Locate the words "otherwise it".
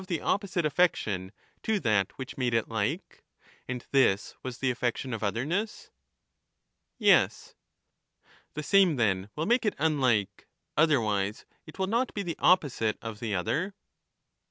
10.75-11.77